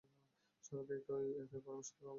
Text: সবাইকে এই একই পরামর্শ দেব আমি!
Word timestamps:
সবাইকে 0.63 1.13
এই 1.19 1.33
একই 1.43 1.59
পরামর্শ 1.65 1.89
দেব 1.91 2.01
আমি! 2.01 2.09